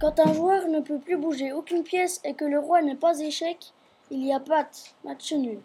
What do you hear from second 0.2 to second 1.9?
joueur ne peut plus bouger aucune